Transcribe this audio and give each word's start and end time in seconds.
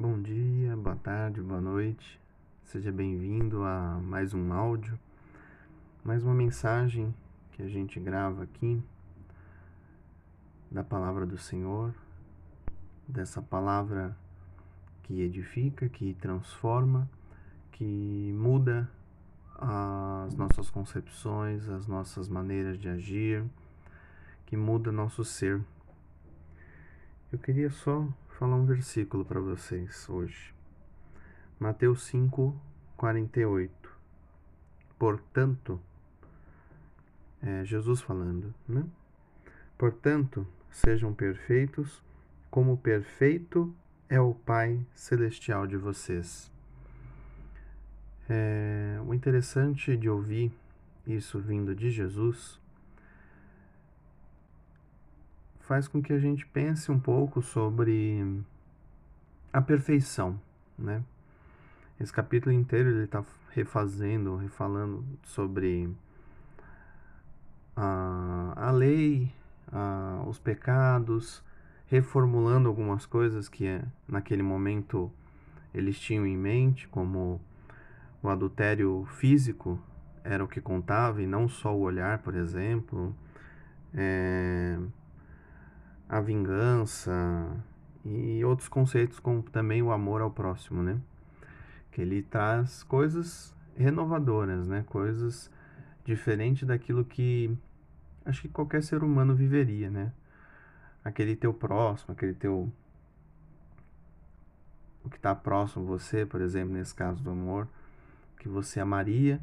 Bom 0.00 0.18
dia, 0.22 0.74
boa 0.78 0.96
tarde, 0.96 1.42
boa 1.42 1.60
noite. 1.60 2.18
Seja 2.64 2.90
bem-vindo 2.90 3.62
a 3.62 4.00
mais 4.02 4.32
um 4.32 4.50
áudio, 4.50 4.98
mais 6.02 6.24
uma 6.24 6.32
mensagem 6.32 7.14
que 7.52 7.62
a 7.62 7.68
gente 7.68 8.00
grava 8.00 8.44
aqui 8.44 8.82
da 10.70 10.82
palavra 10.82 11.26
do 11.26 11.36
Senhor, 11.36 11.94
dessa 13.06 13.42
palavra 13.42 14.16
que 15.02 15.20
edifica, 15.20 15.86
que 15.86 16.14
transforma, 16.14 17.06
que 17.70 18.32
muda 18.34 18.90
as 19.58 20.34
nossas 20.34 20.70
concepções, 20.70 21.68
as 21.68 21.86
nossas 21.86 22.26
maneiras 22.26 22.78
de 22.78 22.88
agir, 22.88 23.44
que 24.46 24.56
muda 24.56 24.90
nosso 24.90 25.22
ser. 25.22 25.60
Eu 27.30 27.38
queria 27.38 27.68
só 27.68 28.08
falar 28.40 28.56
um 28.56 28.64
versículo 28.64 29.22
para 29.22 29.38
vocês 29.38 30.08
hoje. 30.08 30.54
Mateus 31.58 32.04
5, 32.04 32.58
48. 32.96 33.70
Portanto, 34.98 35.78
é 37.42 37.62
Jesus 37.66 38.00
falando, 38.00 38.54
né? 38.66 38.86
Portanto, 39.76 40.46
sejam 40.70 41.12
perfeitos, 41.12 42.02
como 42.50 42.78
perfeito 42.78 43.74
é 44.08 44.18
o 44.18 44.32
Pai 44.32 44.86
Celestial 44.94 45.66
de 45.66 45.76
vocês. 45.76 46.50
É, 48.26 48.98
o 49.06 49.12
interessante 49.12 49.98
de 49.98 50.08
ouvir 50.08 50.50
isso 51.06 51.38
vindo 51.38 51.74
de 51.74 51.90
Jesus 51.90 52.58
faz 55.70 55.86
com 55.86 56.02
que 56.02 56.12
a 56.12 56.18
gente 56.18 56.44
pense 56.44 56.90
um 56.90 56.98
pouco 56.98 57.40
sobre 57.40 58.42
a 59.52 59.62
perfeição, 59.62 60.36
né? 60.76 61.00
Esse 62.00 62.12
capítulo 62.12 62.52
inteiro 62.52 62.90
ele 62.90 63.04
está 63.04 63.24
refazendo, 63.52 64.34
refalando 64.34 65.04
sobre 65.22 65.88
a, 67.76 68.52
a 68.56 68.70
lei, 68.72 69.32
a, 69.70 70.24
os 70.26 70.40
pecados, 70.40 71.40
reformulando 71.86 72.68
algumas 72.68 73.06
coisas 73.06 73.48
que 73.48 73.64
é, 73.64 73.84
naquele 74.08 74.42
momento 74.42 75.08
eles 75.72 76.00
tinham 76.00 76.26
em 76.26 76.36
mente, 76.36 76.88
como 76.88 77.40
o 78.20 78.28
adultério 78.28 79.06
físico 79.20 79.80
era 80.24 80.42
o 80.42 80.48
que 80.48 80.60
contava 80.60 81.22
e 81.22 81.28
não 81.28 81.48
só 81.48 81.72
o 81.72 81.82
olhar, 81.82 82.18
por 82.18 82.34
exemplo. 82.34 83.14
É, 83.94 84.76
a 86.10 86.20
vingança 86.20 87.56
e 88.04 88.44
outros 88.44 88.68
conceitos 88.68 89.20
como 89.20 89.44
também 89.44 89.80
o 89.80 89.92
amor 89.92 90.20
ao 90.20 90.30
próximo, 90.30 90.82
né? 90.82 91.00
Que 91.92 92.02
ele 92.02 92.20
traz 92.20 92.82
coisas 92.82 93.54
renovadoras, 93.76 94.66
né? 94.66 94.84
Coisas 94.88 95.48
diferentes 96.04 96.66
daquilo 96.66 97.04
que 97.04 97.56
acho 98.24 98.42
que 98.42 98.48
qualquer 98.48 98.82
ser 98.82 99.04
humano 99.04 99.36
viveria, 99.36 99.88
né? 99.88 100.12
Aquele 101.04 101.36
teu 101.36 101.54
próximo, 101.54 102.12
aquele 102.12 102.34
teu 102.34 102.72
o 105.04 105.08
que 105.08 105.16
está 105.16 105.34
próximo 105.34 105.86
você, 105.86 106.26
por 106.26 106.40
exemplo, 106.40 106.74
nesse 106.74 106.94
caso 106.94 107.22
do 107.22 107.30
amor, 107.30 107.68
que 108.38 108.48
você 108.48 108.80
amaria, 108.80 109.40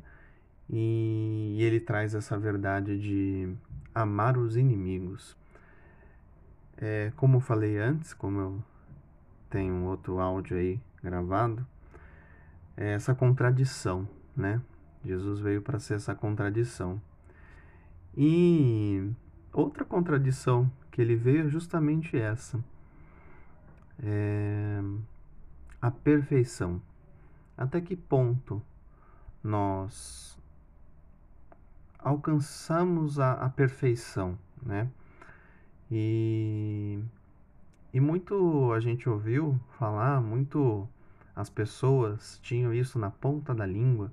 e 0.69 1.57
ele 1.61 1.79
traz 1.79 2.13
essa 2.13 2.37
verdade 2.37 2.99
de 2.99 3.55
amar 3.95 4.37
os 4.37 4.57
inimigos. 4.57 5.35
É, 6.77 7.11
como 7.15 7.37
eu 7.37 7.41
falei 7.41 7.77
antes, 7.77 8.13
como 8.13 8.39
eu 8.39 8.63
tenho 9.49 9.73
um 9.73 9.85
outro 9.85 10.19
áudio 10.19 10.57
aí 10.57 10.79
gravado, 11.03 11.65
é 12.75 12.93
essa 12.93 13.15
contradição, 13.15 14.07
né? 14.35 14.61
Jesus 15.03 15.39
veio 15.39 15.61
para 15.61 15.79
ser 15.79 15.95
essa 15.95 16.13
contradição. 16.13 17.01
E 18.15 19.09
outra 19.53 19.85
contradição 19.85 20.71
que 20.91 21.01
ele 21.01 21.15
veio 21.15 21.45
é 21.45 21.49
justamente 21.49 22.17
essa. 22.17 22.63
É 23.99 24.79
a 25.81 25.91
perfeição. 25.91 26.81
Até 27.57 27.81
que 27.81 27.95
ponto 27.95 28.61
nós 29.43 30.37
alcançamos 31.97 33.19
a, 33.19 33.33
a 33.33 33.49
perfeição, 33.49 34.37
né? 34.61 34.89
E, 35.91 36.99
e 37.93 37.99
muito 37.99 38.71
a 38.73 38.79
gente 38.79 39.07
ouviu 39.07 39.59
falar, 39.77 40.21
muito 40.21 40.87
as 41.35 41.49
pessoas 41.49 42.39
tinham 42.41 42.73
isso 42.73 42.97
na 42.97 43.11
ponta 43.11 43.53
da 43.53 43.65
língua, 43.65 44.11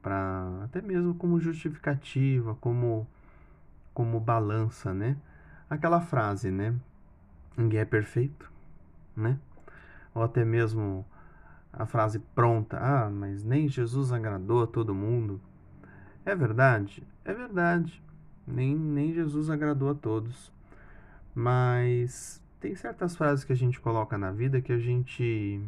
para 0.00 0.62
até 0.64 0.80
mesmo 0.80 1.14
como 1.14 1.40
justificativa, 1.40 2.54
como, 2.56 3.06
como 3.92 4.20
balança, 4.20 4.94
né? 4.94 5.16
Aquela 5.68 6.00
frase, 6.00 6.50
né? 6.50 6.74
Ninguém 7.56 7.80
é 7.80 7.84
perfeito, 7.84 8.50
né? 9.16 9.38
Ou 10.14 10.22
até 10.22 10.44
mesmo 10.44 11.04
a 11.72 11.86
frase 11.86 12.20
pronta, 12.20 12.78
ah, 12.78 13.10
mas 13.10 13.42
nem 13.42 13.68
Jesus 13.68 14.12
agradou 14.12 14.62
a 14.62 14.66
todo 14.66 14.94
mundo. 14.94 15.40
É 16.24 16.34
verdade? 16.34 17.02
É 17.24 17.34
verdade. 17.34 18.00
Nem, 18.46 18.76
nem 18.76 19.12
Jesus 19.12 19.50
agradou 19.50 19.90
a 19.90 19.94
todos. 19.94 20.53
Mas 21.34 22.40
tem 22.60 22.74
certas 22.74 23.16
frases 23.16 23.44
que 23.44 23.52
a 23.52 23.56
gente 23.56 23.80
coloca 23.80 24.16
na 24.16 24.30
vida 24.30 24.60
que 24.60 24.72
a 24.72 24.78
gente. 24.78 25.60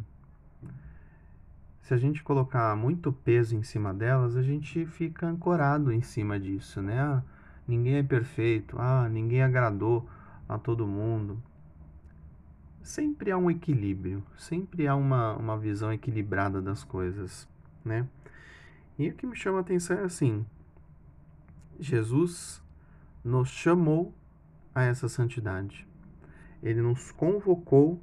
Se 1.83 1.95
a 1.95 1.97
gente 1.97 2.23
colocar 2.23 2.75
muito 2.77 3.13
peso 3.13 3.55
em 3.57 3.63
cima 3.63 3.93
delas, 3.93 4.37
a 4.37 4.43
gente 4.43 4.87
fica 4.87 5.27
ancorado 5.27 5.93
em 5.93 6.01
cima 6.03 6.39
disso, 6.39 6.81
né? 6.81 7.01
Ah, 7.01 7.23
ninguém 7.67 7.97
é 7.97 8.03
perfeito, 8.03 8.77
ah, 8.79 9.09
ninguém 9.09 9.43
agradou 9.43 10.09
a 10.49 10.59
todo 10.59 10.87
mundo. 10.87 11.41
Sempre 12.83 13.31
há 13.31 13.37
um 13.37 13.51
equilíbrio, 13.51 14.23
sempre 14.37 14.87
há 14.87 14.95
uma, 14.95 15.37
uma 15.37 15.59
visão 15.59 15.93
equilibrada 15.93 16.63
das 16.63 16.83
coisas, 16.83 17.49
né? 17.85 18.07
E 18.99 19.09
o 19.09 19.15
que 19.15 19.27
me 19.27 19.37
chama 19.37 19.59
a 19.59 19.61
atenção 19.61 19.99
é 19.99 20.05
assim: 20.05 20.47
Jesus 21.79 22.63
nos 23.23 23.49
chamou 23.49 24.15
a 24.77 24.85
essa 24.85 25.09
santidade. 25.09 25.89
Ele 26.63 26.83
nos 26.83 27.11
convocou 27.11 27.99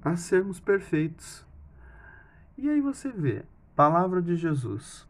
a 0.00 0.14
sermos 0.14 0.60
perfeitos. 0.60 1.44
E 2.56 2.70
aí 2.70 2.80
você 2.80 3.10
vê, 3.10 3.44
palavra 3.74 4.22
de 4.22 4.36
Jesus. 4.36 5.08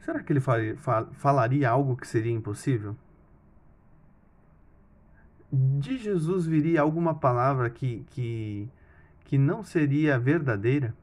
Será 0.00 0.22
que 0.22 0.30
ele 0.30 0.40
falaria 1.14 1.70
algo 1.70 1.96
que 1.96 2.06
seria 2.06 2.32
impossível? 2.32 2.94
De 5.50 5.96
Jesus 5.96 6.44
viria 6.44 6.82
alguma 6.82 7.14
palavra 7.14 7.70
que, 7.70 8.04
que, 8.10 8.68
que 9.24 9.38
não 9.38 9.64
seria 9.64 10.18
verdadeira? 10.18 10.94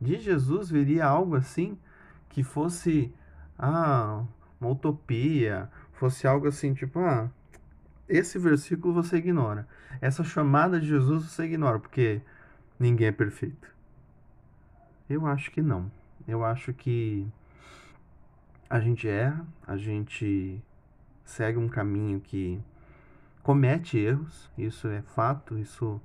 De 0.00 0.20
Jesus 0.20 0.70
viria 0.70 1.04
algo 1.04 1.34
assim 1.34 1.76
que 2.28 2.44
fosse 2.44 3.12
ah, 3.58 4.24
uma 4.60 4.70
utopia, 4.70 5.68
fosse 6.02 6.26
algo 6.26 6.48
assim, 6.48 6.74
tipo, 6.74 6.98
ah, 6.98 7.30
esse 8.08 8.36
versículo 8.36 8.92
você 8.92 9.18
ignora. 9.18 9.68
Essa 10.00 10.24
chamada 10.24 10.80
de 10.80 10.88
Jesus 10.88 11.26
você 11.26 11.44
ignora, 11.44 11.78
porque 11.78 12.20
ninguém 12.76 13.06
é 13.06 13.12
perfeito. 13.12 13.72
Eu 15.08 15.24
acho 15.28 15.52
que 15.52 15.62
não. 15.62 15.92
Eu 16.26 16.44
acho 16.44 16.74
que 16.74 17.24
a 18.68 18.80
gente 18.80 19.06
erra, 19.06 19.46
a 19.64 19.76
gente 19.76 20.60
segue 21.24 21.56
um 21.56 21.68
caminho 21.68 22.18
que 22.18 22.60
comete 23.40 23.96
erros, 23.96 24.50
isso 24.58 24.88
é 24.88 25.02
fato, 25.02 25.56
isso 25.56 26.00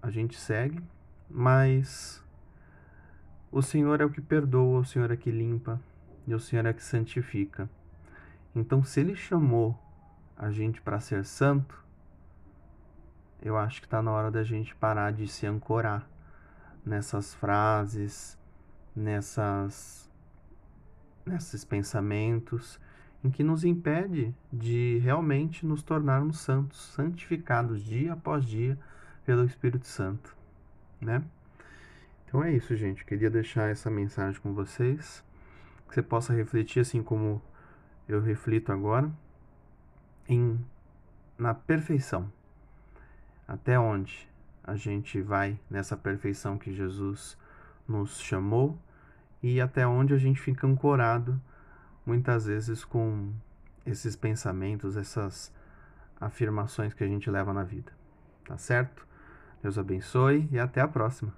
a 0.00 0.08
gente 0.08 0.40
segue, 0.40 0.82
mas 1.28 2.24
o 3.52 3.60
Senhor 3.60 4.00
é 4.00 4.06
o 4.06 4.10
que 4.10 4.22
perdoa, 4.22 4.80
o 4.80 4.84
Senhor 4.84 5.10
é 5.10 5.16
que 5.16 5.30
limpa 5.30 5.78
e 6.26 6.32
o 6.32 6.40
Senhor 6.40 6.64
é 6.64 6.72
que 6.72 6.82
santifica. 6.82 7.68
Então, 8.58 8.82
se 8.82 8.98
ele 8.98 9.14
chamou 9.14 9.78
a 10.36 10.50
gente 10.50 10.80
para 10.82 10.98
ser 10.98 11.24
santo, 11.24 11.84
eu 13.40 13.56
acho 13.56 13.80
que 13.80 13.86
está 13.86 14.02
na 14.02 14.10
hora 14.10 14.32
da 14.32 14.42
gente 14.42 14.74
parar 14.74 15.12
de 15.12 15.28
se 15.28 15.46
ancorar 15.46 16.08
nessas 16.84 17.34
frases, 17.34 18.36
nessas 18.94 20.10
nesses 21.24 21.62
pensamentos 21.64 22.80
em 23.22 23.30
que 23.30 23.44
nos 23.44 23.62
impede 23.62 24.34
de 24.52 24.98
realmente 25.04 25.64
nos 25.64 25.82
tornarmos 25.82 26.40
santos, 26.40 26.80
santificados 26.94 27.84
dia 27.84 28.14
após 28.14 28.44
dia 28.44 28.78
pelo 29.24 29.44
Espírito 29.44 29.86
Santo, 29.86 30.34
né? 31.00 31.22
Então 32.24 32.42
é 32.42 32.52
isso, 32.52 32.74
gente. 32.74 33.04
Queria 33.04 33.30
deixar 33.30 33.70
essa 33.70 33.90
mensagem 33.90 34.40
com 34.40 34.52
vocês, 34.52 35.22
que 35.86 35.94
você 35.94 36.02
possa 36.02 36.32
refletir 36.32 36.80
assim 36.80 37.02
como 37.02 37.40
eu 38.08 38.20
reflito 38.20 38.72
agora 38.72 39.10
em 40.28 40.58
na 41.38 41.54
perfeição. 41.54 42.32
Até 43.46 43.78
onde 43.78 44.28
a 44.64 44.74
gente 44.74 45.20
vai 45.20 45.58
nessa 45.70 45.96
perfeição 45.96 46.58
que 46.58 46.72
Jesus 46.72 47.38
nos 47.86 48.20
chamou 48.20 48.78
e 49.42 49.60
até 49.60 49.86
onde 49.86 50.12
a 50.12 50.18
gente 50.18 50.40
fica 50.40 50.66
ancorado 50.66 51.40
muitas 52.04 52.46
vezes 52.46 52.84
com 52.84 53.32
esses 53.86 54.16
pensamentos, 54.16 54.96
essas 54.96 55.54
afirmações 56.20 56.92
que 56.92 57.04
a 57.04 57.06
gente 57.06 57.30
leva 57.30 57.52
na 57.52 57.62
vida. 57.62 57.92
Tá 58.44 58.58
certo? 58.58 59.06
Deus 59.62 59.78
abençoe 59.78 60.48
e 60.50 60.58
até 60.58 60.80
a 60.80 60.88
próxima. 60.88 61.32